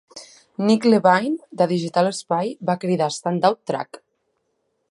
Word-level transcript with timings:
Nick 0.67 0.85
Levine, 0.93 1.35
de 1.61 1.67
"digital 1.73 2.09
Spy", 2.21 2.55
va 2.71 2.77
cridar 2.85 3.11
"standout 3.19 3.61
Track". 3.73 4.01